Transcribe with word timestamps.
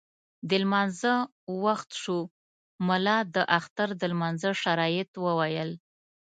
د 0.49 0.51
لمانځه 0.63 1.13
وخت 1.63 1.89
شو، 2.01 2.19
ملا 2.87 3.17
د 3.35 3.37
اختر 3.57 3.89
د 4.01 4.03
لمانځه 4.11 4.49
شرایط 4.63 5.09
وویل. 5.25 5.71